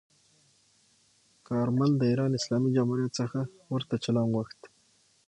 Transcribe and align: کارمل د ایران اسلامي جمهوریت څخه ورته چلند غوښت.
کارمل 1.47 1.91
د 1.97 2.01
ایران 2.11 2.31
اسلامي 2.39 2.69
جمهوریت 2.77 3.11
څخه 3.19 3.39
ورته 3.73 3.95
چلند 4.03 4.29
غوښت. 4.35 4.59